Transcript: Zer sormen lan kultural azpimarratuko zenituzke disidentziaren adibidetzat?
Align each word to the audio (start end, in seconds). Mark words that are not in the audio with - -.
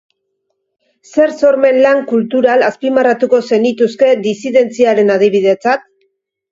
Zer 1.09 1.33
sormen 1.41 1.77
lan 1.85 2.01
kultural 2.13 2.67
azpimarratuko 2.71 3.45
zenituzke 3.53 4.13
disidentziaren 4.27 5.19
adibidetzat? 5.19 5.91